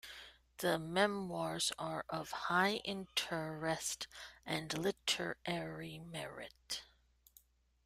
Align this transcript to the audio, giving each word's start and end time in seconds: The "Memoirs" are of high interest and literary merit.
The 0.57 0.79
"Memoirs" 0.79 1.71
are 1.77 2.05
of 2.09 2.31
high 2.31 2.77
interest 2.85 4.07
and 4.47 4.75
literary 4.75 5.99
merit. 5.99 6.81